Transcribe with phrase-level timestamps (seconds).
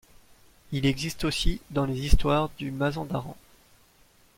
[0.71, 3.37] Il existe aussi dans les histoires du Mazandaran.